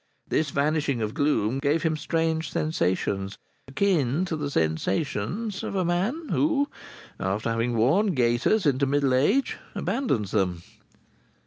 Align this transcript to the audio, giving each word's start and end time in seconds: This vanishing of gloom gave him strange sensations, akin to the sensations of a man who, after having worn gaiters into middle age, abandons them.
This 0.27 0.49
vanishing 0.49 0.99
of 0.99 1.13
gloom 1.13 1.59
gave 1.59 1.83
him 1.83 1.95
strange 1.95 2.49
sensations, 2.51 3.37
akin 3.67 4.25
to 4.25 4.35
the 4.35 4.49
sensations 4.49 5.61
of 5.61 5.75
a 5.75 5.85
man 5.85 6.29
who, 6.31 6.67
after 7.19 7.51
having 7.51 7.77
worn 7.77 8.15
gaiters 8.15 8.65
into 8.65 8.87
middle 8.87 9.13
age, 9.13 9.57
abandons 9.75 10.31
them. 10.31 10.63